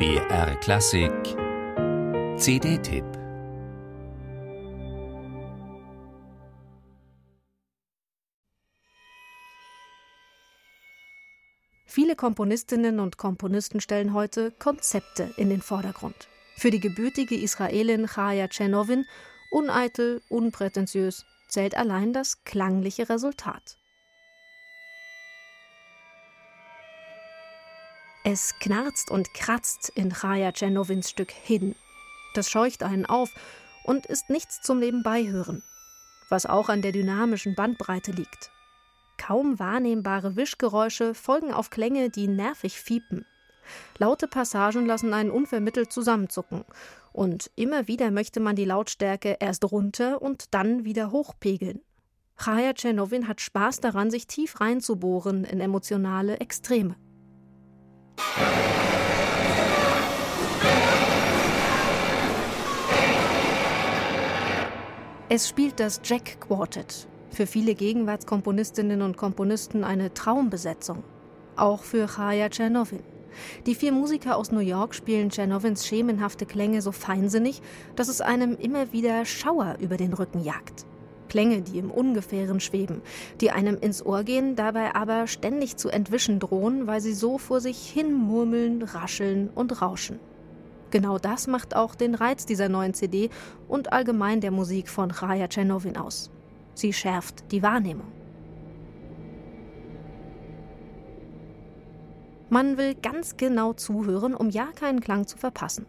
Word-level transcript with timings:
BR 0.00 0.56
Klassik 0.60 1.12
CD-Tipp 2.38 3.04
Viele 11.84 12.16
Komponistinnen 12.16 12.98
und 12.98 13.18
Komponisten 13.18 13.82
stellen 13.82 14.14
heute 14.14 14.52
Konzepte 14.52 15.34
in 15.36 15.50
den 15.50 15.60
Vordergrund. 15.60 16.28
Für 16.56 16.70
die 16.70 16.80
gebürtige 16.80 17.36
Israelin 17.36 18.06
Chaya 18.06 18.48
Tschernowin 18.48 19.04
uneitel, 19.50 20.22
unprätentiös, 20.30 21.26
zählt 21.50 21.76
allein 21.76 22.14
das 22.14 22.42
klangliche 22.44 23.10
Resultat. 23.10 23.76
Es 28.22 28.58
knarzt 28.58 29.10
und 29.10 29.32
kratzt 29.32 29.90
in 29.94 30.12
Chaya 30.12 30.52
Tschernowins 30.52 31.08
Stück 31.08 31.30
Hidden. 31.30 31.74
Das 32.34 32.50
scheucht 32.50 32.82
einen 32.82 33.06
auf 33.06 33.30
und 33.84 34.04
ist 34.04 34.28
nichts 34.28 34.60
zum 34.60 34.78
Nebenbeihören, 34.78 35.62
was 36.28 36.44
auch 36.44 36.68
an 36.68 36.82
der 36.82 36.92
dynamischen 36.92 37.54
Bandbreite 37.54 38.12
liegt. 38.12 38.50
Kaum 39.16 39.58
wahrnehmbare 39.58 40.36
Wischgeräusche 40.36 41.14
folgen 41.14 41.50
auf 41.50 41.70
Klänge, 41.70 42.10
die 42.10 42.28
nervig 42.28 42.78
fiepen. 42.78 43.24
Laute 43.96 44.28
Passagen 44.28 44.84
lassen 44.84 45.14
einen 45.14 45.30
unvermittelt 45.30 45.90
zusammenzucken. 45.90 46.64
Und 47.12 47.50
immer 47.56 47.88
wieder 47.88 48.10
möchte 48.10 48.38
man 48.38 48.54
die 48.54 48.66
Lautstärke 48.66 49.38
erst 49.40 49.64
runter 49.72 50.20
und 50.20 50.52
dann 50.52 50.84
wieder 50.84 51.10
hochpegeln. 51.10 51.80
Chaya 52.36 52.74
Tschernowin 52.74 53.28
hat 53.28 53.40
Spaß 53.40 53.80
daran, 53.80 54.10
sich 54.10 54.26
tief 54.26 54.60
reinzubohren 54.60 55.44
in 55.44 55.60
emotionale 55.60 56.38
Extreme. 56.38 56.96
Es 65.32 65.48
spielt 65.48 65.78
das 65.78 66.00
Jack 66.02 66.40
Quartet, 66.40 67.06
für 67.30 67.46
viele 67.46 67.76
Gegenwartskomponistinnen 67.76 69.00
und 69.00 69.16
Komponisten 69.16 69.84
eine 69.84 70.12
Traumbesetzung. 70.12 71.04
Auch 71.54 71.84
für 71.84 72.08
Chaya 72.08 72.48
Tschernowin. 72.48 73.04
Die 73.64 73.76
vier 73.76 73.92
Musiker 73.92 74.36
aus 74.36 74.50
New 74.50 74.58
York 74.58 74.92
spielen 74.92 75.30
Tschernowins 75.30 75.86
schemenhafte 75.86 76.46
Klänge 76.46 76.82
so 76.82 76.90
feinsinnig, 76.90 77.62
dass 77.94 78.08
es 78.08 78.20
einem 78.20 78.56
immer 78.56 78.92
wieder 78.92 79.24
Schauer 79.24 79.76
über 79.78 79.96
den 79.96 80.14
Rücken 80.14 80.42
jagt. 80.42 80.84
Klänge, 81.30 81.62
die 81.62 81.78
im 81.78 81.90
Ungefähren 81.90 82.60
schweben, 82.60 83.00
die 83.40 83.50
einem 83.50 83.78
ins 83.78 84.04
Ohr 84.04 84.24
gehen, 84.24 84.56
dabei 84.56 84.94
aber 84.94 85.26
ständig 85.26 85.78
zu 85.78 85.88
entwischen 85.88 86.40
drohen, 86.40 86.86
weil 86.86 87.00
sie 87.00 87.14
so 87.14 87.38
vor 87.38 87.62
sich 87.62 87.88
hin 87.88 88.12
murmeln, 88.12 88.82
rascheln 88.82 89.48
und 89.54 89.80
rauschen. 89.80 90.18
Genau 90.90 91.18
das 91.18 91.46
macht 91.46 91.74
auch 91.74 91.94
den 91.94 92.14
Reiz 92.14 92.44
dieser 92.44 92.68
neuen 92.68 92.92
CD 92.92 93.30
und 93.68 93.92
allgemein 93.92 94.42
der 94.42 94.50
Musik 94.50 94.88
von 94.88 95.10
Raja 95.10 95.48
Tschernowin 95.48 95.96
aus. 95.96 96.30
Sie 96.74 96.92
schärft 96.92 97.50
die 97.52 97.62
Wahrnehmung. 97.62 98.08
Man 102.50 102.76
will 102.76 102.96
ganz 102.96 103.36
genau 103.36 103.72
zuhören, 103.72 104.34
um 104.34 104.50
ja 104.50 104.66
keinen 104.74 105.00
Klang 105.00 105.28
zu 105.28 105.38
verpassen 105.38 105.86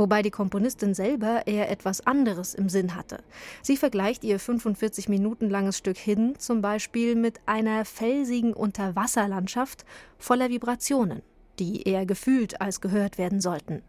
wobei 0.00 0.22
die 0.22 0.30
Komponistin 0.30 0.94
selber 0.94 1.46
eher 1.46 1.70
etwas 1.70 2.06
anderes 2.06 2.54
im 2.54 2.70
Sinn 2.70 2.96
hatte. 2.96 3.22
Sie 3.60 3.76
vergleicht 3.76 4.24
ihr 4.24 4.40
45 4.40 5.10
Minuten 5.10 5.50
langes 5.50 5.76
Stück 5.76 5.98
Hidden 5.98 6.38
zum 6.38 6.62
Beispiel 6.62 7.14
mit 7.14 7.38
einer 7.44 7.84
felsigen 7.84 8.54
Unterwasserlandschaft 8.54 9.84
voller 10.18 10.48
Vibrationen, 10.48 11.20
die 11.58 11.82
eher 11.82 12.06
gefühlt 12.06 12.62
als 12.62 12.80
gehört 12.80 13.18
werden 13.18 13.42
sollten. 13.42 13.82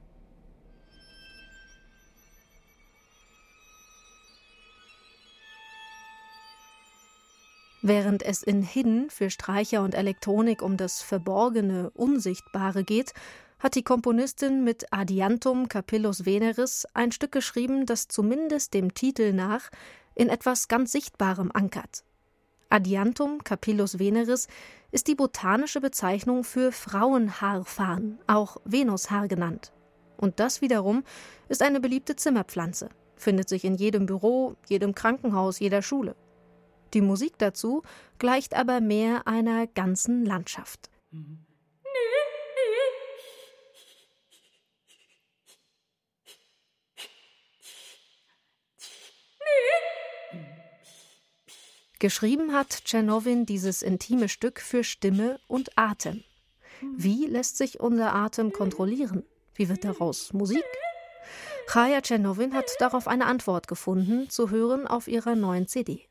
Während 7.81 8.21
es 8.21 8.43
in 8.43 8.61
Hidden 8.61 9.09
für 9.09 9.29
Streicher 9.29 9.81
und 9.81 9.95
Elektronik 9.95 10.61
um 10.61 10.75
das 10.75 11.01
Verborgene, 11.01 11.89
Unsichtbare 11.91 12.83
geht, 12.83 13.13
hat 13.61 13.75
die 13.75 13.83
Komponistin 13.83 14.63
mit 14.63 14.91
Adiantum 14.91 15.67
Capillus 15.69 16.25
Veneris 16.25 16.87
ein 16.95 17.11
Stück 17.11 17.31
geschrieben, 17.31 17.85
das 17.85 18.07
zumindest 18.07 18.73
dem 18.73 18.93
Titel 18.93 19.33
nach 19.33 19.69
in 20.15 20.29
etwas 20.29 20.67
ganz 20.67 20.91
Sichtbarem 20.91 21.51
ankert. 21.53 22.03
Adiantum 22.69 23.43
Capillus 23.43 23.99
Veneris 23.99 24.47
ist 24.91 25.07
die 25.07 25.15
botanische 25.15 25.79
Bezeichnung 25.79 26.43
für 26.43 26.71
Frauenhaarfarn, 26.71 28.17
auch 28.25 28.57
Venushaar 28.65 29.27
genannt. 29.27 29.71
Und 30.17 30.39
das 30.39 30.61
wiederum 30.61 31.03
ist 31.47 31.61
eine 31.61 31.79
beliebte 31.79 32.15
Zimmerpflanze, 32.15 32.89
findet 33.15 33.47
sich 33.47 33.63
in 33.63 33.75
jedem 33.75 34.07
Büro, 34.07 34.55
jedem 34.69 34.95
Krankenhaus, 34.95 35.59
jeder 35.59 35.81
Schule. 35.81 36.15
Die 36.93 37.01
Musik 37.01 37.37
dazu 37.37 37.83
gleicht 38.17 38.55
aber 38.55 38.81
mehr 38.81 39.27
einer 39.27 39.67
ganzen 39.67 40.25
Landschaft. 40.25 40.89
Mhm. 41.11 41.45
Geschrieben 52.01 52.51
hat 52.51 52.85
Tschernowin 52.85 53.45
dieses 53.45 53.83
intime 53.83 54.27
Stück 54.27 54.59
für 54.59 54.83
Stimme 54.83 55.39
und 55.47 55.77
Atem. 55.77 56.23
Wie 56.97 57.27
lässt 57.27 57.57
sich 57.57 57.79
unser 57.79 58.15
Atem 58.15 58.51
kontrollieren? 58.51 59.23
Wie 59.53 59.69
wird 59.69 59.83
daraus 59.83 60.33
Musik? 60.33 60.63
Chaya 61.67 62.01
Tschernowin 62.01 62.55
hat 62.55 62.65
darauf 62.79 63.07
eine 63.07 63.27
Antwort 63.27 63.67
gefunden, 63.67 64.31
zu 64.31 64.49
hören 64.49 64.87
auf 64.87 65.07
ihrer 65.07 65.35
neuen 65.35 65.67
CD. 65.67 66.07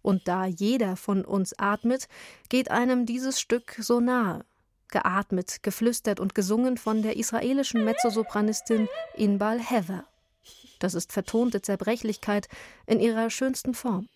Und 0.00 0.26
da 0.26 0.46
jeder 0.46 0.96
von 0.96 1.22
uns 1.22 1.52
atmet, 1.58 2.08
geht 2.48 2.70
einem 2.70 3.04
dieses 3.04 3.38
Stück 3.38 3.76
so 3.78 4.00
nahe. 4.00 4.42
Geatmet, 4.88 5.62
geflüstert 5.62 6.18
und 6.18 6.34
gesungen 6.34 6.78
von 6.78 7.02
der 7.02 7.18
israelischen 7.18 7.84
Mezzosopranistin 7.84 8.88
Inbal 9.14 9.60
Hever. 9.60 10.06
Das 10.78 10.94
ist 10.94 11.12
vertonte 11.12 11.60
Zerbrechlichkeit 11.60 12.48
in 12.86 13.00
ihrer 13.00 13.28
schönsten 13.28 13.74
Form. 13.74 14.08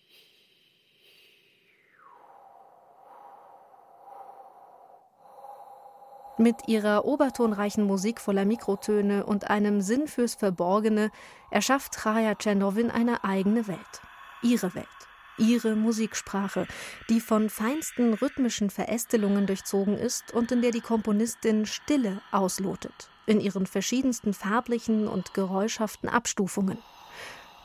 Mit 6.37 6.67
ihrer 6.67 7.05
obertonreichen 7.05 7.83
Musik 7.83 8.21
voller 8.21 8.45
Mikrotöne 8.45 9.25
und 9.25 9.49
einem 9.49 9.81
Sinn 9.81 10.07
fürs 10.07 10.35
Verborgene 10.35 11.11
erschafft 11.49 11.97
Chaya 12.01 12.35
Tschernowin 12.35 12.89
eine 12.89 13.23
eigene 13.23 13.67
Welt. 13.67 14.01
Ihre 14.41 14.73
Welt. 14.73 14.87
Ihre 15.37 15.75
Musiksprache, 15.75 16.67
die 17.09 17.19
von 17.19 17.49
feinsten 17.49 18.13
rhythmischen 18.13 18.69
Verästelungen 18.69 19.47
durchzogen 19.47 19.97
ist 19.97 20.33
und 20.33 20.51
in 20.51 20.61
der 20.61 20.71
die 20.71 20.81
Komponistin 20.81 21.65
Stille 21.65 22.21
auslotet, 22.31 23.09
in 23.25 23.39
ihren 23.39 23.65
verschiedensten 23.65 24.33
farblichen 24.33 25.07
und 25.07 25.33
geräuschhaften 25.33 26.09
Abstufungen. 26.09 26.77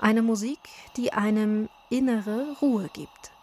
Eine 0.01 0.23
Musik, 0.23 0.59
die 0.97 1.13
einem 1.13 1.69
innere 1.91 2.57
Ruhe 2.61 2.89
gibt. 2.93 3.36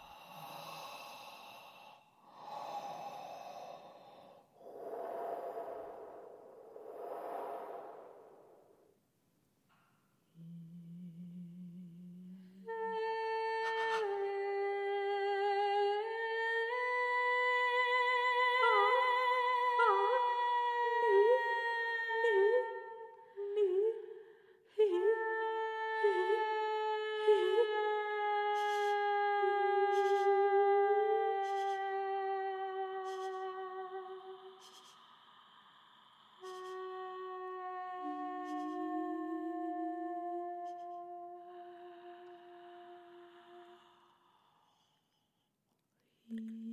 Mm. 46.34 46.63